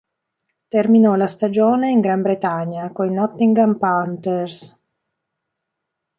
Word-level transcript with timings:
Terminò 0.67 1.13
la 1.13 1.27
stagione 1.27 1.91
in 1.91 1.99
Gran 2.01 2.23
Bretagna, 2.23 2.91
coi 2.91 3.11
Nottingham 3.11 3.77
Panthers. 3.77 4.81